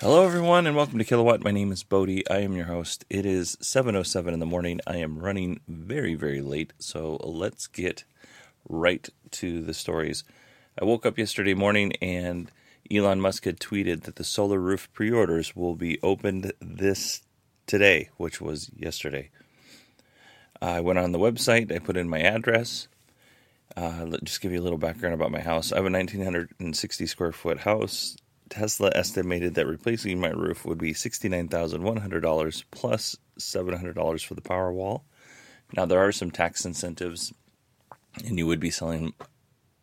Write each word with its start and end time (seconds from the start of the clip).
Hello, 0.00 0.26
everyone, 0.26 0.66
and 0.66 0.76
welcome 0.76 0.98
to 0.98 1.06
Kilowatt. 1.06 1.42
My 1.42 1.52
name 1.52 1.72
is 1.72 1.82
Bodie. 1.82 2.28
I 2.28 2.40
am 2.40 2.52
your 2.52 2.66
host. 2.66 3.06
It 3.08 3.24
is 3.24 3.56
7.07 3.62 4.30
in 4.30 4.40
the 4.40 4.44
morning. 4.44 4.78
I 4.86 4.98
am 4.98 5.18
running 5.18 5.60
very, 5.66 6.14
very 6.14 6.42
late, 6.42 6.74
so 6.78 7.18
let's 7.24 7.66
get 7.66 8.04
right 8.68 9.08
to 9.30 9.62
the 9.62 9.72
stories. 9.72 10.22
I 10.78 10.84
woke 10.84 11.06
up 11.06 11.16
yesterday 11.16 11.54
morning 11.54 11.94
and 12.02 12.52
Elon 12.90 13.22
Musk 13.22 13.46
had 13.46 13.58
tweeted 13.58 14.02
that 14.02 14.16
the 14.16 14.22
solar 14.22 14.60
roof 14.60 14.92
pre-orders 14.92 15.56
will 15.56 15.74
be 15.74 15.98
opened 16.02 16.52
this 16.60 17.22
today, 17.66 18.10
which 18.18 18.38
was 18.38 18.70
yesterday. 18.76 19.30
I 20.60 20.80
went 20.80 20.98
on 20.98 21.12
the 21.12 21.18
website. 21.18 21.74
I 21.74 21.78
put 21.78 21.96
in 21.96 22.06
my 22.06 22.20
address. 22.20 22.88
Uh, 23.74 24.18
just 24.22 24.42
give 24.42 24.52
you 24.52 24.60
a 24.60 24.62
little 24.62 24.76
background 24.76 25.14
about 25.14 25.32
my 25.32 25.40
house. 25.40 25.72
I 25.72 25.76
have 25.76 25.86
a 25.86 25.90
1960 25.90 27.06
square 27.06 27.32
foot 27.32 27.60
house. 27.60 28.18
Tesla 28.48 28.90
estimated 28.94 29.54
that 29.54 29.66
replacing 29.66 30.20
my 30.20 30.30
roof 30.30 30.64
would 30.64 30.78
be 30.78 30.92
$69,100 30.92 32.64
plus 32.70 33.16
$700 33.38 34.24
for 34.24 34.34
the 34.34 34.40
Powerwall. 34.40 35.02
Now, 35.74 35.84
there 35.84 36.00
are 36.00 36.12
some 36.12 36.30
tax 36.30 36.64
incentives, 36.64 37.32
and 38.24 38.38
you 38.38 38.46
would 38.46 38.60
be 38.60 38.70
selling 38.70 39.14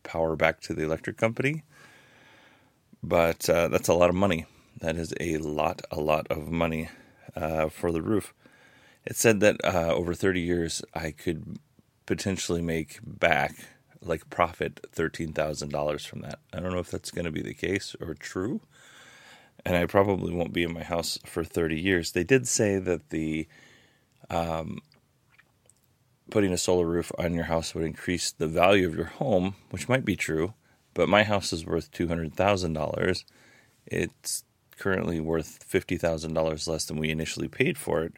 power 0.03 0.35
back 0.35 0.61
to 0.61 0.73
the 0.73 0.83
electric 0.83 1.17
company, 1.17 1.63
but 3.01 3.49
uh, 3.49 3.67
that's 3.67 3.89
a 3.89 3.93
lot 3.93 4.09
of 4.09 4.15
money. 4.15 4.45
That 4.79 4.95
is 4.95 5.13
a 5.19 5.37
lot, 5.37 5.81
a 5.91 5.99
lot 5.99 6.27
of 6.29 6.49
money 6.49 6.89
uh, 7.35 7.69
for 7.69 7.91
the 7.91 8.01
roof. 8.01 8.33
It 9.05 9.17
said 9.17 9.41
that 9.41 9.57
uh, 9.63 9.93
over 9.93 10.13
30 10.13 10.39
years, 10.39 10.81
I 10.93 11.11
could 11.11 11.59
potentially 12.05 12.61
make 12.61 12.99
back 13.03 13.55
like 14.05 14.29
profit 14.29 14.81
$13,000 14.95 16.07
from 16.07 16.21
that. 16.21 16.39
I 16.53 16.59
don't 16.59 16.71
know 16.71 16.79
if 16.79 16.91
that's 16.91 17.11
going 17.11 17.25
to 17.25 17.31
be 17.31 17.41
the 17.41 17.53
case 17.53 17.95
or 17.99 18.13
true. 18.13 18.61
And 19.65 19.75
I 19.75 19.85
probably 19.85 20.33
won't 20.33 20.53
be 20.53 20.63
in 20.63 20.73
my 20.73 20.83
house 20.83 21.17
for 21.25 21.43
30 21.43 21.79
years. 21.79 22.11
They 22.11 22.23
did 22.23 22.47
say 22.47 22.79
that 22.79 23.09
the 23.09 23.47
um, 24.29 24.79
putting 26.29 26.51
a 26.51 26.57
solar 26.57 26.85
roof 26.85 27.11
on 27.17 27.33
your 27.33 27.45
house 27.45 27.73
would 27.73 27.85
increase 27.85 28.31
the 28.31 28.47
value 28.47 28.87
of 28.87 28.95
your 28.95 29.05
home, 29.05 29.55
which 29.69 29.87
might 29.87 30.05
be 30.05 30.15
true, 30.15 30.53
but 30.93 31.09
my 31.09 31.23
house 31.23 31.53
is 31.53 31.65
worth 31.65 31.91
$200,000. 31.91 33.23
It's 33.85 34.43
currently 34.77 35.19
worth 35.19 35.65
$50,000 35.69 36.67
less 36.67 36.85
than 36.85 36.97
we 36.97 37.09
initially 37.09 37.47
paid 37.47 37.77
for 37.77 38.03
it. 38.03 38.13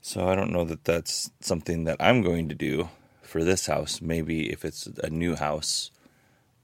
So 0.00 0.28
I 0.28 0.34
don't 0.34 0.52
know 0.52 0.64
that 0.64 0.84
that's 0.84 1.30
something 1.40 1.84
that 1.84 1.96
I'm 2.00 2.22
going 2.22 2.48
to 2.48 2.54
do 2.54 2.88
for 3.28 3.44
this 3.44 3.66
house. 3.66 4.00
Maybe 4.00 4.50
if 4.50 4.64
it's 4.64 4.86
a 4.86 5.10
new 5.10 5.36
house, 5.36 5.90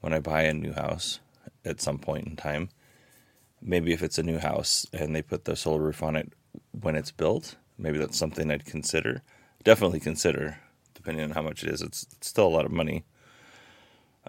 when 0.00 0.14
I 0.14 0.20
buy 0.20 0.42
a 0.42 0.54
new 0.54 0.72
house 0.72 1.20
at 1.64 1.80
some 1.80 1.98
point 1.98 2.26
in 2.26 2.36
time, 2.36 2.70
maybe 3.60 3.92
if 3.92 4.02
it's 4.02 4.18
a 4.18 4.22
new 4.22 4.38
house 4.38 4.86
and 4.92 5.14
they 5.14 5.22
put 5.22 5.44
the 5.44 5.56
solar 5.56 5.80
roof 5.80 6.02
on 6.02 6.16
it 6.16 6.32
when 6.72 6.96
it's 6.96 7.10
built, 7.10 7.56
maybe 7.78 7.98
that's 7.98 8.18
something 8.18 8.50
I'd 8.50 8.64
consider. 8.64 9.22
Definitely 9.62 10.00
consider, 10.00 10.58
depending 10.94 11.24
on 11.24 11.30
how 11.30 11.42
much 11.42 11.62
it 11.62 11.70
is. 11.70 11.82
It's, 11.82 12.06
still 12.20 12.46
a 12.46 12.56
lot 12.56 12.64
of 12.64 12.72
money. 12.72 13.04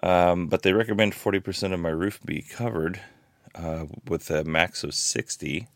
Um, 0.02 0.48
but 0.48 0.62
they 0.62 0.74
recommend 0.74 1.14
40% 1.14 1.72
of 1.72 1.80
my 1.80 1.88
roof 1.88 2.20
be 2.22 2.42
covered 2.42 3.00
uh, 3.54 3.86
with 4.06 4.30
a 4.30 4.44
max 4.44 4.84
of 4.84 4.92
60. 4.92 5.68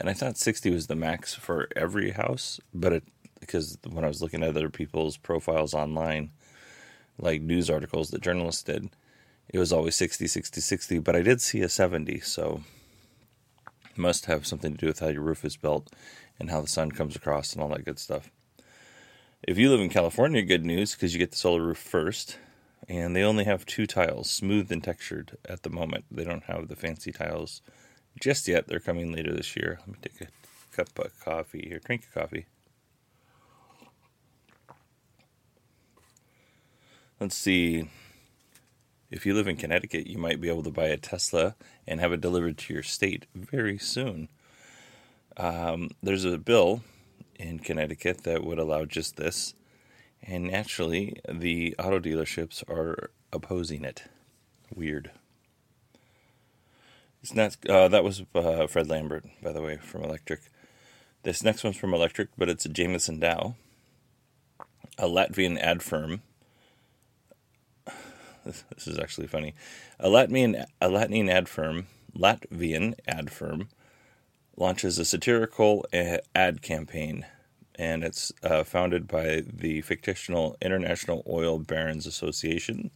And 0.00 0.10
I 0.10 0.14
thought 0.14 0.36
60 0.36 0.70
was 0.70 0.88
the 0.88 0.96
max 0.96 1.34
for 1.34 1.68
every 1.76 2.10
house, 2.10 2.60
but 2.74 2.92
it 2.92 3.04
because 3.40 3.78
when 3.88 4.04
I 4.04 4.08
was 4.08 4.22
looking 4.22 4.42
at 4.42 4.50
other 4.50 4.70
people's 4.70 5.16
profiles 5.16 5.74
online, 5.74 6.30
like 7.18 7.42
news 7.42 7.68
articles 7.68 8.10
that 8.10 8.22
journalists 8.22 8.62
did, 8.62 8.90
it 9.48 9.58
was 9.58 9.72
always 9.72 9.96
60, 9.96 10.26
60, 10.26 10.60
60, 10.60 10.98
but 11.00 11.16
I 11.16 11.22
did 11.22 11.40
see 11.40 11.62
a 11.62 11.68
70, 11.68 12.20
so 12.20 12.62
it 13.90 13.98
must 13.98 14.26
have 14.26 14.46
something 14.46 14.72
to 14.72 14.78
do 14.78 14.86
with 14.86 15.00
how 15.00 15.08
your 15.08 15.22
roof 15.22 15.44
is 15.44 15.56
built 15.56 15.90
and 16.38 16.50
how 16.50 16.60
the 16.60 16.68
sun 16.68 16.92
comes 16.92 17.16
across 17.16 17.52
and 17.52 17.62
all 17.62 17.68
that 17.70 17.84
good 17.84 17.98
stuff. 17.98 18.30
If 19.42 19.58
you 19.58 19.70
live 19.70 19.80
in 19.80 19.88
California, 19.88 20.42
good 20.42 20.64
news 20.64 20.92
because 20.92 21.12
you 21.12 21.18
get 21.18 21.32
the 21.32 21.36
solar 21.36 21.62
roof 21.62 21.78
first, 21.78 22.38
and 22.88 23.14
they 23.14 23.22
only 23.22 23.44
have 23.44 23.64
two 23.64 23.86
tiles, 23.86 24.30
smooth 24.30 24.70
and 24.72 24.82
textured 24.82 25.36
at 25.48 25.62
the 25.62 25.70
moment. 25.70 26.04
They 26.10 26.24
don't 26.24 26.44
have 26.44 26.68
the 26.68 26.76
fancy 26.76 27.12
tiles 27.12 27.62
just 28.20 28.48
yet. 28.48 28.66
They're 28.66 28.80
coming 28.80 29.12
later 29.12 29.32
this 29.32 29.56
year. 29.56 29.78
Let 29.80 29.88
me 29.88 29.94
take 30.02 30.20
a 30.20 30.76
cup 30.76 30.98
of 30.98 31.18
coffee 31.20 31.66
here. 31.68 31.78
Drink 31.78 32.06
a 32.10 32.20
coffee. 32.20 32.46
Let's 37.20 37.36
see. 37.36 37.86
If 39.10 39.26
you 39.26 39.34
live 39.34 39.46
in 39.46 39.56
Connecticut, 39.56 40.06
you 40.06 40.16
might 40.16 40.40
be 40.40 40.48
able 40.48 40.62
to 40.62 40.70
buy 40.70 40.86
a 40.86 40.96
Tesla 40.96 41.54
and 41.86 42.00
have 42.00 42.14
it 42.14 42.22
delivered 42.22 42.56
to 42.56 42.72
your 42.72 42.82
state 42.82 43.26
very 43.34 43.76
soon. 43.76 44.30
Um, 45.36 45.90
there's 46.02 46.24
a 46.24 46.38
bill 46.38 46.82
in 47.38 47.58
Connecticut 47.58 48.24
that 48.24 48.42
would 48.42 48.58
allow 48.58 48.86
just 48.86 49.16
this, 49.16 49.52
and 50.22 50.44
naturally, 50.44 51.20
the 51.28 51.76
auto 51.78 52.00
dealerships 52.00 52.66
are 52.70 53.10
opposing 53.34 53.84
it. 53.84 54.04
Weird. 54.74 55.10
It's 57.22 57.34
not, 57.34 57.54
uh, 57.68 57.88
that 57.88 58.02
was 58.02 58.22
uh, 58.34 58.66
Fred 58.66 58.88
Lambert, 58.88 59.26
by 59.42 59.52
the 59.52 59.60
way, 59.60 59.76
from 59.76 60.02
Electrek. 60.02 60.40
This 61.22 61.42
next 61.42 61.64
one's 61.64 61.76
from 61.76 61.90
Electrek, 61.90 62.28
but 62.38 62.48
it's 62.48 62.64
a 62.64 62.70
Jameson 62.70 63.20
Dow, 63.20 63.56
a 64.96 65.04
Latvian 65.04 65.58
ad 65.60 65.82
firm 65.82 66.22
this 68.74 68.86
is 68.86 68.98
actually 68.98 69.26
funny. 69.26 69.54
A 69.98 70.08
Latvian, 70.08 70.64
a 70.80 70.88
Latvian 70.88 71.30
ad 71.30 71.48
firm, 71.48 71.86
Latvian 72.16 72.94
ad 73.06 73.30
firm, 73.30 73.68
launches 74.56 74.98
a 74.98 75.04
satirical 75.04 75.86
ad 76.34 76.62
campaign, 76.62 77.26
and 77.76 78.04
it's 78.04 78.32
uh, 78.42 78.62
founded 78.64 79.08
by 79.08 79.42
the 79.46 79.80
fictional 79.82 80.56
International 80.60 81.24
Oil 81.28 81.58
Barons 81.58 82.06
Association. 82.06 82.90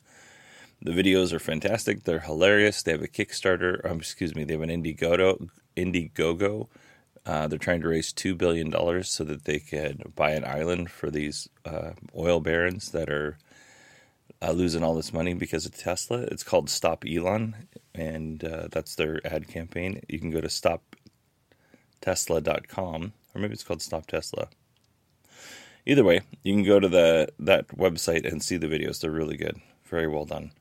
The 0.83 0.93
videos 0.93 1.33
are 1.33 1.39
fantastic. 1.39 2.05
They're 2.05 2.21
hilarious. 2.21 2.83
They 2.83 2.93
have 2.93 3.03
a 3.03 3.09
Kickstarter. 3.09 3.83
Um, 3.91 3.99
excuse 3.99 4.35
me. 4.35 4.45
They 4.45 4.53
have 4.53 4.63
an 4.63 4.69
Indiegogo. 4.69 5.49
Indiegogo. 5.77 6.69
Uh, 7.25 7.49
they're 7.49 7.59
trying 7.59 7.81
to 7.81 7.89
raise 7.89 8.13
two 8.13 8.35
billion 8.35 8.69
dollars 8.69 9.09
so 9.09 9.25
that 9.25 9.45
they 9.45 9.59
can 9.59 10.13
buy 10.15 10.33
an 10.33 10.45
island 10.45 10.91
for 10.91 11.11
these 11.11 11.49
uh, 11.65 11.93
oil 12.15 12.41
barons 12.41 12.91
that 12.91 13.09
are 13.09 13.39
uh, 14.43 14.53
losing 14.53 14.83
all 14.83 14.95
this 14.95 15.13
money 15.13 15.35
because 15.35 15.67
of 15.67 15.77
Tesla. 15.77 16.23
It's 16.23 16.43
called 16.43 16.71
Stop 16.71 17.05
Elon, 17.07 17.69
and 17.95 18.43
uh, 18.45 18.69
that's 18.71 18.95
their 18.95 19.21
ad 19.27 19.49
campaign. 19.49 20.01
You 20.09 20.19
can 20.19 20.31
go 20.31 20.41
to 20.41 20.49
stoptesla.com, 20.49 23.13
or 23.35 23.41
maybe 23.41 23.53
it's 23.53 23.65
called 23.65 23.83
Stop 23.83 24.07
Tesla. 24.07 24.49
Either 25.87 26.05
way, 26.05 26.23
you 26.43 26.55
can 26.55 26.65
go 26.65 26.81
to 26.81 26.89
the 26.89 27.29
that 27.39 27.69
website 27.69 28.31
and 28.31 28.43
see 28.43 28.57
the 28.57 28.67
videos. 28.67 29.01
They're 29.01 29.11
really 29.11 29.37
good, 29.37 29.61
very 29.85 30.09
well 30.09 30.25
done. 30.25 30.53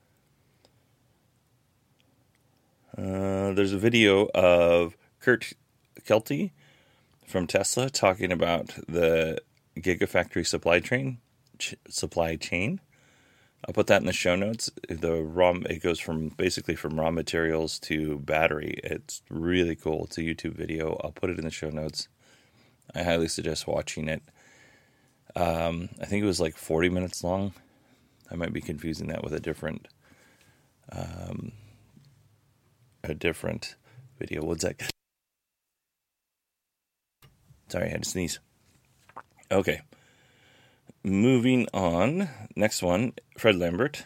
Uh, 2.97 3.53
there's 3.53 3.73
a 3.73 3.77
video 3.77 4.27
of 4.35 4.95
Kurt 5.19 5.53
Kelty 6.01 6.51
from 7.25 7.47
Tesla 7.47 7.89
talking 7.89 8.31
about 8.31 8.67
the 8.87 9.39
Gigafactory 9.77 10.45
supply 10.45 10.79
chain. 10.79 11.19
Ch- 11.57 11.75
supply 11.89 12.35
chain. 12.35 12.79
I'll 13.65 13.73
put 13.73 13.87
that 13.87 14.01
in 14.01 14.07
the 14.07 14.13
show 14.13 14.35
notes. 14.35 14.69
The 14.89 15.23
raw 15.23 15.53
it 15.69 15.81
goes 15.81 15.99
from 15.99 16.29
basically 16.29 16.75
from 16.75 16.99
raw 16.99 17.11
materials 17.11 17.79
to 17.79 18.19
battery. 18.19 18.79
It's 18.83 19.21
really 19.29 19.75
cool. 19.75 20.05
It's 20.05 20.17
a 20.17 20.21
YouTube 20.21 20.55
video. 20.55 20.99
I'll 21.03 21.11
put 21.11 21.29
it 21.29 21.37
in 21.37 21.45
the 21.45 21.51
show 21.51 21.69
notes. 21.69 22.09
I 22.93 23.03
highly 23.03 23.29
suggest 23.29 23.67
watching 23.67 24.09
it. 24.09 24.21
Um, 25.35 25.89
I 26.01 26.05
think 26.05 26.23
it 26.23 26.27
was 26.27 26.41
like 26.41 26.57
40 26.57 26.89
minutes 26.89 27.23
long. 27.23 27.53
I 28.29 28.35
might 28.35 28.53
be 28.53 28.61
confusing 28.61 29.07
that 29.07 29.23
with 29.23 29.33
a 29.33 29.39
different 29.39 29.87
um, 30.91 31.53
a 33.03 33.13
different 33.13 33.75
video. 34.19 34.43
What's 34.43 34.63
that? 34.63 34.81
Sorry, 37.69 37.85
I 37.85 37.89
had 37.89 38.03
to 38.03 38.09
sneeze. 38.09 38.39
Okay. 39.51 39.81
Moving 41.05 41.67
on. 41.73 42.29
Next 42.55 42.81
one, 42.81 43.11
Fred 43.37 43.57
Lambert. 43.57 44.05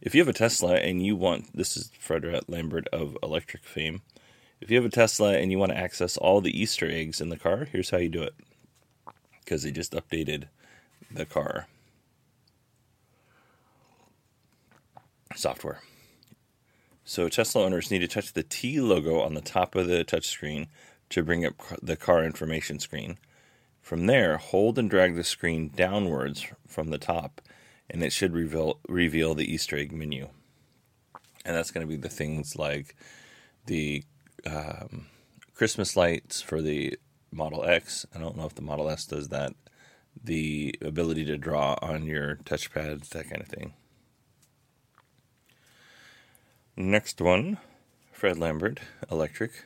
If 0.00 0.14
you 0.14 0.22
have 0.22 0.28
a 0.28 0.32
Tesla 0.32 0.76
and 0.76 1.04
you 1.04 1.14
want, 1.16 1.54
this 1.54 1.76
is 1.76 1.90
Fred 1.98 2.24
Lambert 2.48 2.88
of 2.88 3.18
Electrek 3.22 3.62
fame. 3.62 4.00
If 4.58 4.70
you 4.70 4.78
have 4.78 4.86
a 4.86 4.90
Tesla 4.90 5.36
and 5.36 5.52
you 5.52 5.58
want 5.58 5.72
to 5.72 5.78
access 5.78 6.16
all 6.16 6.40
the 6.40 6.58
Easter 6.58 6.90
eggs 6.90 7.20
in 7.20 7.28
the 7.28 7.36
car, 7.36 7.68
here's 7.70 7.90
how 7.90 7.98
you 7.98 8.08
do 8.08 8.22
it. 8.22 8.34
Because 9.44 9.64
they 9.64 9.70
just 9.70 9.92
updated 9.92 10.44
the 11.10 11.26
car 11.26 11.66
software. 15.36 15.80
So 17.04 17.28
Tesla 17.28 17.64
owners 17.64 17.90
need 17.90 18.00
to 18.00 18.08
touch 18.08 18.32
the 18.32 18.42
T 18.42 18.80
logo 18.80 19.20
on 19.20 19.34
the 19.34 19.40
top 19.42 19.74
of 19.74 19.88
the 19.88 20.04
touchscreen 20.04 20.68
to 21.10 21.22
bring 21.22 21.44
up 21.44 21.54
the 21.82 21.96
car 21.96 22.24
information 22.24 22.78
screen. 22.78 23.18
From 23.88 24.04
there, 24.04 24.36
hold 24.36 24.78
and 24.78 24.90
drag 24.90 25.16
the 25.16 25.24
screen 25.24 25.70
downwards 25.74 26.46
from 26.66 26.90
the 26.90 26.98
top, 26.98 27.40
and 27.88 28.02
it 28.02 28.12
should 28.12 28.34
reveal 28.34 28.80
reveal 28.86 29.34
the 29.34 29.50
Easter 29.50 29.78
egg 29.78 29.92
menu. 29.92 30.28
And 31.42 31.56
that's 31.56 31.70
going 31.70 31.86
to 31.86 31.90
be 31.90 31.96
the 31.96 32.10
things 32.10 32.54
like 32.54 32.94
the 33.64 34.04
um, 34.44 35.06
Christmas 35.54 35.96
lights 35.96 36.42
for 36.42 36.60
the 36.60 36.98
Model 37.32 37.64
X. 37.64 38.04
I 38.14 38.18
don't 38.18 38.36
know 38.36 38.44
if 38.44 38.54
the 38.54 38.60
Model 38.60 38.90
S 38.90 39.06
does 39.06 39.28
that. 39.28 39.54
The 40.22 40.74
ability 40.82 41.24
to 41.24 41.38
draw 41.38 41.78
on 41.80 42.04
your 42.04 42.36
touchpad, 42.44 43.08
that 43.08 43.30
kind 43.30 43.40
of 43.40 43.48
thing. 43.48 43.72
Next 46.76 47.22
one, 47.22 47.56
Fred 48.12 48.36
Lambert, 48.36 48.80
Electrek. 49.10 49.62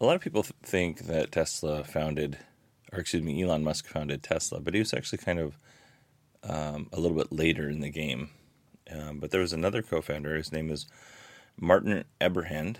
A 0.00 0.06
lot 0.06 0.16
of 0.16 0.22
people 0.22 0.44
th- 0.44 0.54
think 0.62 1.00
that 1.00 1.30
Tesla 1.30 1.84
founded, 1.84 2.38
or 2.92 3.00
excuse 3.00 3.22
me, 3.22 3.42
Elon 3.42 3.64
Musk 3.64 3.86
founded 3.86 4.22
Tesla, 4.22 4.60
but 4.60 4.74
he 4.74 4.80
was 4.80 4.92
actually 4.92 5.18
kind 5.18 5.38
of 5.38 5.58
um, 6.44 6.88
a 6.92 7.00
little 7.00 7.16
bit 7.16 7.32
later 7.32 7.68
in 7.68 7.80
the 7.80 7.90
game. 7.90 8.30
Um, 8.90 9.18
but 9.18 9.30
there 9.30 9.40
was 9.40 9.52
another 9.52 9.82
co 9.82 10.00
founder, 10.02 10.36
his 10.36 10.52
name 10.52 10.70
is 10.70 10.86
Martin 11.58 12.04
Eberhard. 12.20 12.78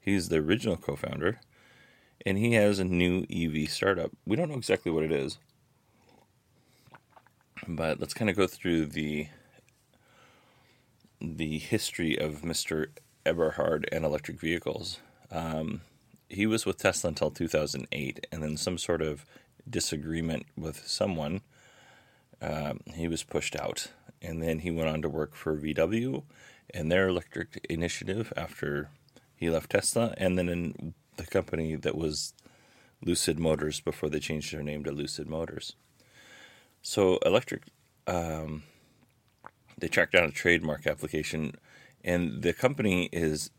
He's 0.00 0.28
the 0.28 0.36
original 0.36 0.76
co 0.76 0.96
founder, 0.96 1.40
and 2.26 2.36
he 2.36 2.54
has 2.54 2.78
a 2.78 2.84
new 2.84 3.26
EV 3.30 3.70
startup. 3.70 4.10
We 4.26 4.36
don't 4.36 4.48
know 4.48 4.56
exactly 4.56 4.90
what 4.90 5.04
it 5.04 5.12
is, 5.12 5.38
but 7.68 8.00
let's 8.00 8.14
kind 8.14 8.30
of 8.30 8.36
go 8.36 8.46
through 8.46 8.86
the 8.86 9.28
the 11.20 11.58
history 11.58 12.18
of 12.18 12.42
Mr. 12.42 12.88
Eberhard 13.24 13.88
and 13.90 14.04
electric 14.04 14.38
vehicles. 14.38 14.98
Um, 15.30 15.80
he 16.28 16.46
was 16.46 16.66
with 16.66 16.78
Tesla 16.78 17.08
until 17.08 17.30
2008, 17.30 18.26
and 18.32 18.42
then 18.42 18.56
some 18.56 18.78
sort 18.78 19.02
of 19.02 19.24
disagreement 19.68 20.46
with 20.56 20.86
someone, 20.86 21.42
um, 22.40 22.80
he 22.94 23.08
was 23.08 23.22
pushed 23.22 23.56
out. 23.56 23.88
And 24.20 24.42
then 24.42 24.60
he 24.60 24.70
went 24.70 24.88
on 24.88 25.02
to 25.02 25.08
work 25.08 25.34
for 25.34 25.56
VW 25.56 26.22
and 26.72 26.90
their 26.90 27.08
electric 27.08 27.64
initiative 27.68 28.32
after 28.36 28.88
he 29.36 29.50
left 29.50 29.70
Tesla, 29.70 30.14
and 30.16 30.38
then 30.38 30.48
in 30.48 30.94
the 31.16 31.26
company 31.26 31.76
that 31.76 31.96
was 31.96 32.32
Lucid 33.04 33.38
Motors 33.38 33.80
before 33.80 34.08
they 34.08 34.20
changed 34.20 34.52
their 34.52 34.62
name 34.62 34.82
to 34.84 34.92
Lucid 34.92 35.28
Motors. 35.28 35.76
So, 36.82 37.18
Electrek 37.24 37.62
um, 38.06 38.64
they 39.78 39.88
tracked 39.88 40.12
down 40.12 40.24
a 40.24 40.30
trademark 40.30 40.86
application, 40.86 41.54
and 42.02 42.42
the 42.42 42.52
company 42.52 43.08
is 43.12 43.50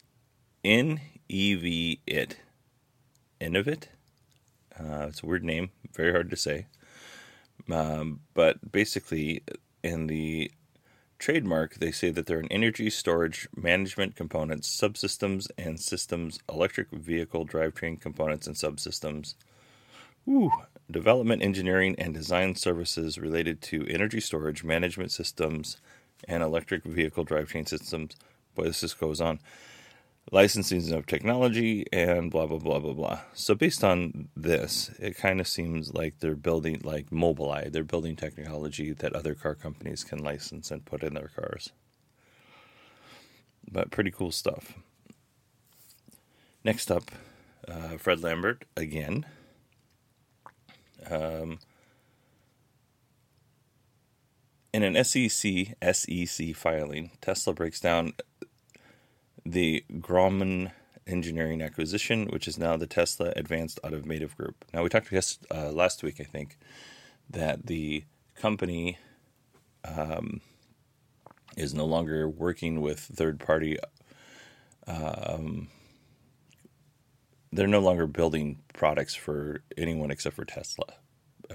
in 0.64 1.00
EV 1.30 1.98
it 2.08 2.38
inEVit. 3.40 3.86
Uh, 4.80 5.08
it's 5.08 5.24
a 5.24 5.26
weird 5.26 5.44
name, 5.44 5.72
very 5.94 6.12
hard 6.12 6.30
to 6.30 6.36
say. 6.36 6.68
Um, 7.72 8.22
but 8.34 8.72
basically, 8.72 9.44
in 9.84 10.08
the 10.08 10.52
trademark, 11.18 11.76
they 11.76 11.92
say 11.92 12.10
that 12.12 12.26
they're 12.26 12.40
an 12.40 12.52
energy 12.52 12.90
storage 12.90 13.48
management 13.56 14.16
components, 14.16 14.70
subsystems, 14.70 15.48
and 15.58 15.80
systems, 15.80 16.40
electric 16.52 16.92
vehicle 16.92 17.48
drivetrain 17.48 18.00
components 18.00 18.48
and 18.48 18.56
subsystems. 18.56 19.36
Ooh, 20.28 20.52
development, 20.90 21.42
engineering, 21.42 21.96
and 21.98 22.14
design 22.14 22.56
services 22.56 23.18
related 23.18 23.62
to 23.62 23.88
energy 23.88 24.20
storage 24.20 24.64
management 24.64 25.12
systems 25.12 25.78
and 26.28 26.44
electric 26.44 26.84
vehicle 26.84 27.26
drivetrain 27.26 27.68
systems. 27.68 28.16
Boy, 28.56 28.66
this 28.66 28.82
just 28.82 29.00
goes 29.00 29.22
on. 29.22 29.40
Licensing 30.32 30.92
of 30.92 31.06
technology 31.06 31.86
and 31.94 32.32
blah, 32.32 32.48
blah, 32.48 32.58
blah, 32.58 32.80
blah, 32.80 32.94
blah. 32.94 33.20
So, 33.34 33.54
based 33.54 33.84
on 33.84 34.30
this, 34.36 34.90
it 35.00 35.18
kind 35.18 35.40
of 35.40 35.48
seems 35.48 35.94
like 35.94 36.20
they're 36.20 36.36
building, 36.36 36.82
like 36.84 37.12
Mobileye, 37.12 37.72
they're 37.72 37.84
building 37.84 38.16
technology 38.16 38.92
that 38.92 39.14
other 39.14 39.36
car 39.36 39.54
companies 39.54 40.04
can 40.04 40.18
license 40.18 40.72
and 40.72 40.84
put 40.84 41.04
in 41.04 41.14
their 41.14 41.28
cars. 41.28 41.70
But 43.72 43.92
pretty 43.92 44.10
cool 44.10 44.32
stuff. 44.32 44.74
Next 46.64 46.90
up, 46.90 47.12
uh, 47.68 47.98
Fred 47.98 48.24
Lambert 48.24 48.66
again. 48.76 49.28
Um, 51.08 51.60
in 54.74 54.84
an 54.84 55.04
SEC 55.04 55.76
SEC 55.94 56.56
filing, 56.56 57.12
Tesla 57.22 57.54
breaks 57.54 57.80
down 57.80 58.14
the 59.46 59.84
Grohmann 60.00 60.72
Engineering 61.08 61.62
acquisition, 61.62 62.28
which 62.28 62.48
is 62.48 62.58
now 62.58 62.78
the 62.78 62.88
Tesla 62.88 63.32
Advanced 63.36 63.80
Automotive 63.84 64.36
Group. 64.36 64.66
Now 64.74 64.82
we 64.82 64.90
talked 64.90 65.14
uh, 65.14 65.72
last 65.72 66.02
week, 66.02 66.20
I 66.20 66.24
think, 66.24 66.58
that 67.30 67.68
the 67.68 68.06
company 68.36 68.98
um, 69.84 70.42
is 71.56 71.74
no 71.74 71.86
longer 71.86 72.28
working 72.28 72.82
with 72.82 73.00
third 73.00 73.40
party. 73.40 73.78
Um, 74.88 75.68
they're 77.52 77.68
no 77.68 77.80
longer 77.80 78.08
building 78.08 78.60
products 78.74 79.16
for 79.16 79.62
anyone 79.78 80.12
except 80.12 80.36
for 80.36 80.46
Tesla. 80.46 80.86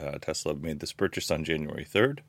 Uh, 0.01 0.19
Tesla 0.21 0.55
made 0.55 0.81
this 0.81 0.93
purchase 0.93 1.31
on 1.31 1.45
January 1.45 1.85
3rd. 1.85 2.21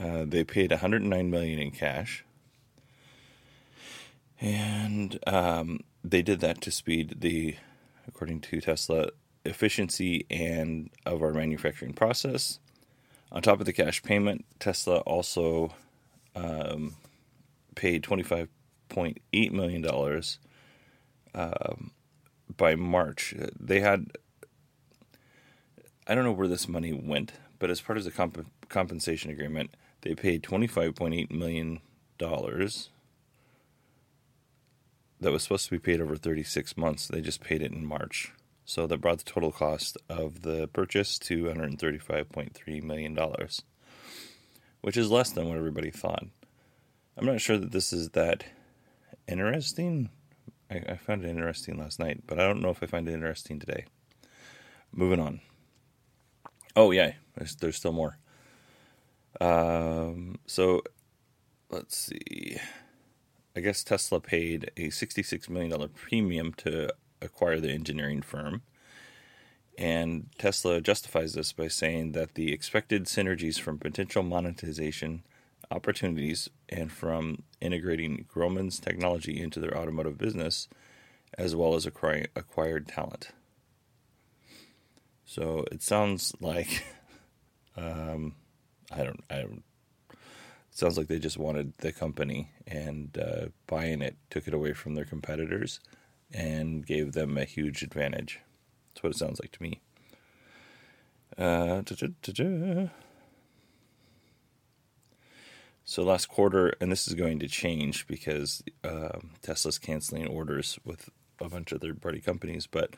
Uh, 0.00 0.24
they 0.26 0.44
paid 0.44 0.70
109 0.70 1.30
million 1.30 1.58
in 1.58 1.70
cash, 1.70 2.24
and 4.40 5.18
um, 5.26 5.80
they 6.04 6.22
did 6.22 6.40
that 6.40 6.60
to 6.62 6.70
speed 6.70 7.16
the, 7.20 7.56
according 8.08 8.40
to 8.42 8.60
Tesla, 8.60 9.08
efficiency 9.44 10.26
and 10.30 10.90
of 11.06 11.22
our 11.22 11.32
manufacturing 11.32 11.94
process. 11.94 12.58
On 13.32 13.42
top 13.42 13.60
of 13.60 13.66
the 13.66 13.72
cash 13.72 14.02
payment, 14.02 14.44
Tesla 14.60 14.98
also 14.98 15.74
um, 16.36 16.96
paid 17.74 18.02
25.8 18.04 19.52
million 19.52 19.82
dollars 19.82 20.38
um, 21.34 21.92
by 22.56 22.74
March. 22.76 23.34
They 23.58 23.80
had 23.80 24.10
I 26.06 26.14
don't 26.14 26.24
know 26.24 26.32
where 26.32 26.48
this 26.48 26.68
money 26.68 26.92
went, 26.92 27.32
but 27.58 27.70
as 27.70 27.80
part 27.80 27.98
of 27.98 28.04
the 28.04 28.12
comp- 28.12 28.46
compensation 28.68 29.30
agreement, 29.30 29.74
they 30.02 30.14
paid 30.14 30.42
$25.8 30.44 31.30
million 31.32 31.80
that 35.20 35.32
was 35.32 35.42
supposed 35.42 35.66
to 35.66 35.70
be 35.70 35.78
paid 35.78 36.00
over 36.00 36.16
36 36.16 36.76
months. 36.76 37.08
They 37.08 37.20
just 37.20 37.40
paid 37.40 37.62
it 37.62 37.72
in 37.72 37.86
March. 37.86 38.32
So 38.64 38.86
that 38.86 39.00
brought 39.00 39.18
the 39.18 39.24
total 39.24 39.52
cost 39.52 39.96
of 40.08 40.42
the 40.42 40.66
purchase 40.68 41.18
to 41.20 41.44
$135.3 41.44 42.82
million, 42.82 43.18
which 44.80 44.96
is 44.96 45.10
less 45.10 45.30
than 45.30 45.48
what 45.48 45.56
everybody 45.56 45.90
thought. 45.90 46.24
I'm 47.16 47.26
not 47.26 47.40
sure 47.40 47.56
that 47.56 47.70
this 47.70 47.92
is 47.92 48.10
that 48.10 48.44
interesting. 49.28 50.10
I, 50.70 50.82
I 50.88 50.96
found 50.96 51.24
it 51.24 51.30
interesting 51.30 51.78
last 51.78 52.00
night, 52.00 52.24
but 52.26 52.40
I 52.40 52.46
don't 52.46 52.60
know 52.60 52.70
if 52.70 52.82
I 52.82 52.86
find 52.86 53.08
it 53.08 53.14
interesting 53.14 53.60
today. 53.60 53.84
Moving 54.92 55.20
on. 55.20 55.40
Oh, 56.74 56.90
yeah, 56.90 57.12
there's, 57.36 57.54
there's 57.56 57.76
still 57.76 57.92
more. 57.92 58.18
Um, 59.40 60.38
so 60.46 60.82
let's 61.70 61.96
see. 61.96 62.58
I 63.56 63.60
guess 63.60 63.82
Tesla 63.82 64.20
paid 64.20 64.70
a 64.76 64.88
$66 64.88 65.48
million 65.48 65.88
premium 65.88 66.52
to 66.58 66.90
acquire 67.22 67.58
the 67.58 67.70
engineering 67.70 68.20
firm. 68.20 68.60
And 69.78 70.28
Tesla 70.38 70.82
justifies 70.82 71.32
this 71.32 71.52
by 71.52 71.68
saying 71.68 72.12
that 72.12 72.34
the 72.34 72.52
expected 72.52 73.06
synergies 73.06 73.58
from 73.58 73.78
potential 73.78 74.22
monetization 74.22 75.22
opportunities 75.70 76.50
and 76.68 76.92
from 76.92 77.42
integrating 77.60 78.26
Grohmann's 78.32 78.78
technology 78.78 79.40
into 79.40 79.58
their 79.58 79.76
automotive 79.76 80.18
business, 80.18 80.68
as 81.38 81.56
well 81.56 81.74
as 81.74 81.86
acquiring 81.86 82.26
acquired 82.36 82.86
talent. 82.86 83.30
So 85.24 85.64
it 85.72 85.82
sounds 85.82 86.34
like, 86.40 86.84
um, 87.76 88.34
I 88.90 89.02
don't, 89.02 89.24
I 89.30 89.36
don't. 89.36 89.64
Sounds 90.76 90.98
like 90.98 91.06
they 91.06 91.18
just 91.18 91.38
wanted 91.38 91.72
the 91.78 91.90
company 91.90 92.50
and 92.66 93.16
uh, 93.16 93.46
buying 93.66 94.02
it 94.02 94.14
took 94.28 94.46
it 94.46 94.52
away 94.52 94.74
from 94.74 94.94
their 94.94 95.06
competitors 95.06 95.80
and 96.34 96.84
gave 96.84 97.12
them 97.12 97.38
a 97.38 97.46
huge 97.46 97.82
advantage. 97.82 98.40
That's 98.90 99.02
what 99.02 99.12
it 99.12 99.16
sounds 99.16 99.40
like 99.40 99.52
to 99.52 99.62
me. 99.62 99.80
Uh, 101.38 101.80
so 105.86 106.02
last 106.02 106.26
quarter, 106.26 106.74
and 106.78 106.92
this 106.92 107.08
is 107.08 107.14
going 107.14 107.38
to 107.38 107.48
change 107.48 108.06
because 108.06 108.62
uh, 108.84 109.20
Tesla's 109.40 109.78
canceling 109.78 110.26
orders 110.26 110.78
with 110.84 111.08
a 111.40 111.48
bunch 111.48 111.72
of 111.72 111.80
third-party 111.80 112.20
companies. 112.20 112.66
But 112.66 112.96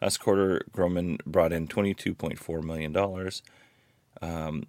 last 0.00 0.16
quarter, 0.16 0.64
Grohmann 0.72 1.18
brought 1.26 1.52
in 1.52 1.68
$22.4 1.68 2.62
million 2.62 2.96
um, 4.22 4.64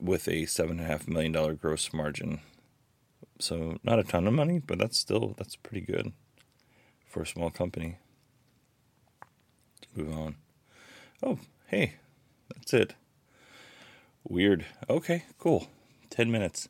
with 0.00 0.28
a 0.28 0.42
$7.5 0.42 1.08
million 1.08 1.56
gross 1.56 1.92
margin. 1.92 2.40
So 3.38 3.78
not 3.82 3.98
a 3.98 4.04
ton 4.04 4.26
of 4.26 4.34
money, 4.34 4.58
but 4.58 4.78
that's 4.78 4.98
still, 4.98 5.34
that's 5.36 5.56
pretty 5.56 5.80
good 5.80 6.12
for 7.06 7.22
a 7.22 7.26
small 7.26 7.50
company. 7.50 7.98
Let's 9.80 9.96
move 9.96 10.16
on. 10.16 10.36
Oh, 11.22 11.38
hey, 11.66 11.94
that's 12.54 12.72
it. 12.74 12.94
Weird. 14.26 14.64
Okay, 14.88 15.24
cool. 15.38 15.68
10 16.10 16.30
minutes. 16.30 16.68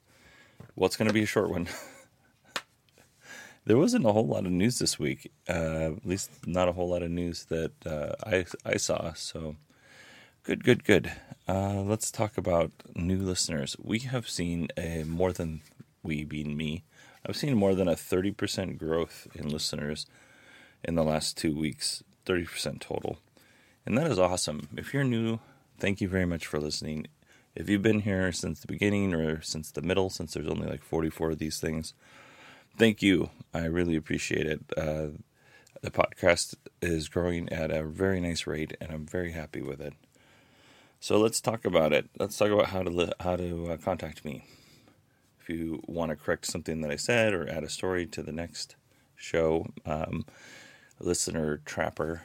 What's 0.74 0.98
well, 0.98 1.04
going 1.04 1.08
to 1.08 1.14
be 1.14 1.22
a 1.22 1.26
short 1.26 1.50
one? 1.50 1.68
there 3.66 3.78
wasn't 3.78 4.06
a 4.06 4.12
whole 4.12 4.26
lot 4.26 4.46
of 4.46 4.52
news 4.52 4.78
this 4.78 4.98
week. 4.98 5.32
Uh, 5.48 5.92
at 5.96 6.06
least 6.06 6.30
not 6.46 6.68
a 6.68 6.72
whole 6.72 6.88
lot 6.88 7.02
of 7.02 7.10
news 7.10 7.44
that 7.46 7.72
uh, 7.86 8.14
I 8.24 8.44
I 8.64 8.76
saw. 8.76 9.12
So 9.14 9.56
good, 10.44 10.62
good, 10.62 10.84
good. 10.84 11.12
Uh, 11.48 11.80
let's 11.80 12.10
talk 12.10 12.36
about 12.36 12.70
new 12.94 13.18
listeners. 13.18 13.76
We 13.82 14.00
have 14.00 14.28
seen 14.28 14.68
a 14.76 15.04
more 15.04 15.32
than 15.32 15.62
we 16.02 16.24
being 16.24 16.56
me. 16.56 16.84
I've 17.26 17.36
seen 17.36 17.56
more 17.56 17.74
than 17.74 17.88
a 17.88 17.96
thirty 17.96 18.30
percent 18.30 18.78
growth 18.78 19.26
in 19.34 19.48
listeners 19.48 20.06
in 20.84 20.94
the 20.94 21.02
last 21.02 21.38
two 21.38 21.56
weeks. 21.58 22.04
Thirty 22.26 22.44
percent 22.44 22.82
total, 22.82 23.18
and 23.86 23.96
that 23.96 24.10
is 24.10 24.18
awesome. 24.18 24.68
If 24.76 24.92
you're 24.92 25.04
new, 25.04 25.40
thank 25.78 26.02
you 26.02 26.08
very 26.08 26.26
much 26.26 26.46
for 26.46 26.60
listening. 26.60 27.06
If 27.54 27.68
you've 27.70 27.82
been 27.82 28.00
here 28.00 28.30
since 28.30 28.60
the 28.60 28.66
beginning 28.66 29.14
or 29.14 29.40
since 29.40 29.70
the 29.70 29.82
middle, 29.82 30.10
since 30.10 30.34
there's 30.34 30.48
only 30.48 30.66
like 30.66 30.82
44 30.82 31.32
of 31.32 31.38
these 31.38 31.60
things, 31.60 31.94
thank 32.76 33.00
you. 33.00 33.30
I 33.54 33.66
really 33.66 33.96
appreciate 33.96 34.46
it. 34.46 34.60
Uh, 34.76 35.08
the 35.80 35.90
podcast 35.90 36.56
is 36.82 37.08
growing 37.08 37.48
at 37.50 37.70
a 37.70 37.84
very 37.84 38.20
nice 38.20 38.46
rate, 38.46 38.76
and 38.80 38.90
I'm 38.90 39.06
very 39.06 39.32
happy 39.32 39.62
with 39.62 39.80
it. 39.80 39.94
So 41.04 41.18
let's 41.18 41.42
talk 41.42 41.66
about 41.66 41.92
it. 41.92 42.08
Let's 42.18 42.38
talk 42.38 42.48
about 42.48 42.68
how 42.68 42.82
to 42.82 42.88
li- 42.88 43.12
how 43.20 43.36
to 43.36 43.72
uh, 43.72 43.76
contact 43.76 44.24
me. 44.24 44.46
If 45.38 45.50
you 45.50 45.82
want 45.86 46.08
to 46.08 46.16
correct 46.16 46.46
something 46.46 46.80
that 46.80 46.90
I 46.90 46.96
said 46.96 47.34
or 47.34 47.46
add 47.46 47.62
a 47.62 47.68
story 47.68 48.06
to 48.06 48.22
the 48.22 48.32
next 48.32 48.74
show, 49.14 49.66
um, 49.84 50.24
listener 50.98 51.60
Trapper, 51.66 52.22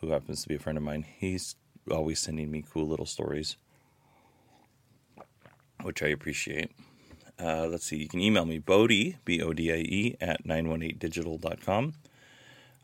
who 0.00 0.10
happens 0.10 0.42
to 0.42 0.48
be 0.48 0.54
a 0.54 0.60
friend 0.60 0.78
of 0.78 0.84
mine, 0.84 1.06
he's 1.18 1.56
always 1.90 2.20
sending 2.20 2.52
me 2.52 2.62
cool 2.72 2.86
little 2.86 3.04
stories 3.04 3.56
which 5.82 6.00
I 6.00 6.06
appreciate. 6.06 6.70
Uh, 7.36 7.66
let's 7.66 7.86
see, 7.86 7.96
you 7.96 8.06
can 8.06 8.20
email 8.20 8.44
me, 8.44 8.60
Bodie, 8.60 9.16
B 9.24 9.42
O 9.42 9.52
D 9.52 9.72
I 9.72 9.78
E, 9.78 10.16
at 10.20 10.44
918digital.com. 10.44 11.94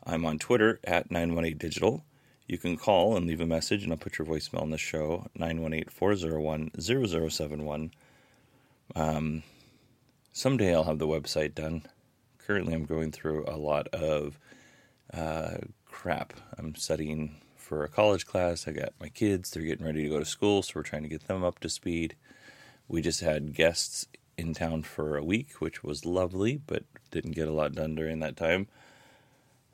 I'm 0.05 0.25
on 0.25 0.39
Twitter 0.39 0.81
at 0.83 1.07
918digital. 1.07 2.01
You 2.47 2.57
can 2.57 2.77
call 2.77 3.17
and 3.17 3.25
leave 3.25 3.41
a 3.41 3.45
message, 3.45 3.83
and 3.83 3.91
I'll 3.91 3.97
put 3.97 4.19
your 4.19 4.27
voicemail 4.27 4.61
on 4.61 4.69
the 4.69 4.77
show, 4.77 5.27
918 5.35 5.85
401 5.89 6.71
0071. 6.79 7.91
Um, 8.95 9.43
someday 10.31 10.75
I'll 10.75 10.83
have 10.83 10.99
the 10.99 11.07
website 11.07 11.55
done. 11.55 11.83
Currently, 12.37 12.75
I'm 12.75 12.85
going 12.85 13.11
through 13.11 13.45
a 13.47 13.57
lot 13.57 13.87
of 13.87 14.37
uh, 15.11 15.57
crap. 15.85 16.33
I'm 16.57 16.75
studying 16.75 17.37
for 17.55 17.83
a 17.83 17.89
college 17.89 18.27
class. 18.27 18.67
I 18.67 18.73
got 18.73 18.93
my 18.99 19.09
kids, 19.09 19.49
they're 19.49 19.63
getting 19.63 19.85
ready 19.85 20.03
to 20.03 20.09
go 20.09 20.19
to 20.19 20.25
school, 20.25 20.61
so 20.61 20.73
we're 20.75 20.83
trying 20.83 21.01
to 21.03 21.09
get 21.09 21.27
them 21.27 21.43
up 21.43 21.59
to 21.61 21.69
speed. 21.69 22.15
We 22.87 23.01
just 23.01 23.21
had 23.21 23.55
guests 23.55 24.05
in 24.37 24.53
town 24.53 24.83
for 24.83 25.17
a 25.17 25.23
week, 25.23 25.53
which 25.59 25.83
was 25.83 26.05
lovely, 26.05 26.57
but 26.67 26.83
didn't 27.09 27.31
get 27.31 27.47
a 27.47 27.53
lot 27.53 27.73
done 27.73 27.95
during 27.95 28.19
that 28.19 28.37
time. 28.37 28.67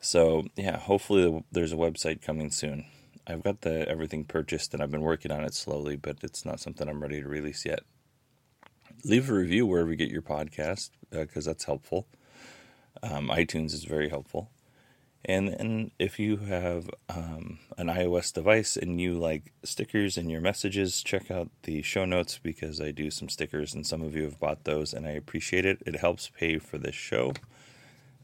So, 0.01 0.47
yeah, 0.55 0.77
hopefully 0.77 1.43
there's 1.51 1.71
a 1.71 1.77
website 1.77 2.23
coming 2.23 2.49
soon. 2.49 2.85
I've 3.27 3.43
got 3.43 3.61
the 3.61 3.87
everything 3.87 4.25
purchased 4.25 4.73
and 4.73 4.81
I've 4.81 4.89
been 4.89 5.01
working 5.01 5.31
on 5.31 5.43
it 5.43 5.53
slowly, 5.53 5.95
but 5.95 6.17
it's 6.23 6.43
not 6.43 6.59
something 6.59 6.89
I'm 6.89 7.03
ready 7.03 7.21
to 7.21 7.29
release 7.29 7.65
yet. 7.65 7.81
Leave 9.05 9.29
a 9.29 9.33
review 9.33 9.67
wherever 9.67 9.91
you 9.91 9.95
get 9.95 10.09
your 10.09 10.23
podcast 10.23 10.89
because 11.11 11.47
uh, 11.47 11.51
that's 11.51 11.65
helpful. 11.65 12.07
Um, 13.03 13.29
iTunes 13.29 13.73
is 13.73 13.83
very 13.83 14.09
helpful. 14.09 14.49
And 15.23 15.49
and 15.49 15.91
if 15.99 16.17
you 16.17 16.37
have 16.37 16.89
um, 17.07 17.59
an 17.77 17.87
iOS 17.87 18.33
device 18.33 18.75
and 18.75 18.99
you 18.99 19.13
like 19.13 19.53
stickers 19.63 20.17
in 20.17 20.31
your 20.31 20.41
messages, 20.41 21.03
check 21.03 21.29
out 21.29 21.49
the 21.61 21.83
show 21.83 22.05
notes 22.05 22.39
because 22.41 22.81
I 22.81 22.89
do 22.89 23.11
some 23.11 23.29
stickers 23.29 23.75
and 23.75 23.85
some 23.85 24.01
of 24.01 24.15
you 24.15 24.23
have 24.23 24.39
bought 24.39 24.63
those 24.63 24.93
and 24.93 25.05
I 25.05 25.11
appreciate 25.11 25.63
it. 25.63 25.83
It 25.85 25.97
helps 25.97 26.29
pay 26.29 26.57
for 26.57 26.79
this 26.79 26.95
show. 26.95 27.33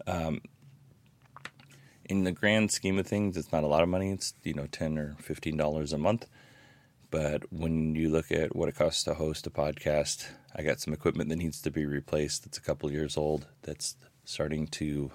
Um, 0.08 0.42
in 2.10 2.24
the 2.24 2.32
grand 2.32 2.72
scheme 2.72 2.98
of 3.00 3.08
things, 3.08 3.38
it's 3.38 3.52
not 3.52 3.64
a 3.64 3.68
lot 3.68 3.84
of 3.84 3.90
money. 3.90 4.12
It's 4.12 4.34
you 4.44 4.54
know 4.54 4.68
ten 4.68 4.98
or 4.98 5.16
fifteen 5.20 5.58
dollars 5.58 5.94
a 5.94 5.98
month. 5.98 6.28
But 7.10 7.44
when 7.54 7.96
you 7.96 8.10
look 8.10 8.32
at 8.32 8.56
what 8.56 8.68
it 8.68 8.76
costs 8.76 9.04
to 9.04 9.14
host 9.14 9.48
a 9.48 9.50
podcast, 9.50 10.28
I 10.56 10.62
got 10.62 10.82
some 10.82 10.94
equipment 10.94 11.30
that 11.30 11.38
needs 11.38 11.62
to 11.62 11.72
be 11.72 11.86
replaced. 11.86 12.44
That's 12.44 12.58
a 12.58 12.62
couple 12.62 12.92
years 12.92 13.16
old. 13.16 13.48
That's 13.62 13.96
starting 14.26 14.68
to 14.68 15.12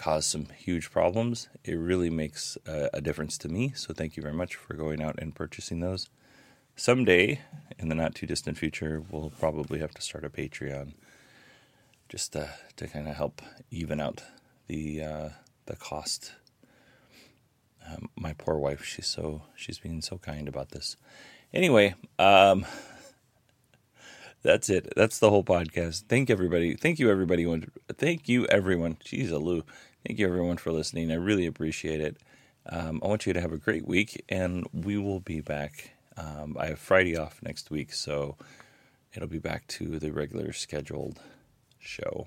cause 0.00 0.24
some 0.24 0.46
huge 0.56 0.90
problems, 0.90 1.50
it 1.62 1.74
really 1.74 2.08
makes 2.08 2.56
a, 2.66 2.88
a, 2.94 3.00
difference 3.02 3.36
to 3.36 3.50
me. 3.50 3.70
So 3.74 3.92
thank 3.92 4.16
you 4.16 4.22
very 4.22 4.34
much 4.34 4.54
for 4.54 4.72
going 4.72 5.02
out 5.02 5.16
and 5.18 5.34
purchasing 5.34 5.80
those. 5.80 6.08
Someday, 6.74 7.42
in 7.78 7.90
the 7.90 7.94
not 7.94 8.14
too 8.14 8.26
distant 8.26 8.56
future, 8.56 9.02
we'll 9.10 9.30
probably 9.38 9.78
have 9.80 9.92
to 9.92 10.00
start 10.00 10.24
a 10.24 10.30
Patreon 10.30 10.94
just 12.08 12.32
to, 12.32 12.48
to 12.76 12.88
kind 12.88 13.08
of 13.08 13.16
help 13.16 13.42
even 13.70 14.00
out 14.00 14.22
the 14.68 15.02
uh, 15.02 15.28
the 15.70 15.76
cost. 15.76 16.32
Um, 17.86 18.10
my 18.16 18.34
poor 18.34 18.58
wife, 18.58 18.84
she's 18.84 19.06
so 19.06 19.42
she's 19.54 19.78
being 19.78 20.02
so 20.02 20.18
kind 20.18 20.48
about 20.48 20.70
this. 20.70 20.96
Anyway, 21.54 21.94
um, 22.18 22.66
that's 24.42 24.68
it. 24.68 24.92
That's 24.96 25.18
the 25.18 25.30
whole 25.30 25.44
podcast. 25.44 26.04
Thank 26.08 26.28
everybody. 26.28 26.74
Thank 26.74 26.98
you 26.98 27.10
everybody. 27.10 27.46
Thank 27.96 28.28
you 28.28 28.46
everyone. 28.46 28.96
Jeez, 29.04 29.30
Lou. 29.30 29.64
Thank 30.06 30.18
you, 30.18 30.26
everyone, 30.26 30.56
for 30.56 30.72
listening. 30.72 31.10
I 31.10 31.16
really 31.16 31.46
appreciate 31.46 32.00
it. 32.00 32.16
Um, 32.66 33.00
I 33.04 33.08
want 33.08 33.26
you 33.26 33.32
to 33.32 33.40
have 33.40 33.52
a 33.52 33.58
great 33.58 33.86
week, 33.86 34.24
and 34.28 34.66
we 34.72 34.96
will 34.96 35.20
be 35.20 35.40
back. 35.40 35.92
Um, 36.16 36.56
I 36.58 36.66
have 36.66 36.78
Friday 36.78 37.16
off 37.16 37.40
next 37.42 37.70
week, 37.70 37.92
so 37.92 38.36
it'll 39.14 39.28
be 39.28 39.38
back 39.38 39.66
to 39.68 39.98
the 39.98 40.10
regular 40.10 40.52
scheduled 40.52 41.20
show. 41.78 42.26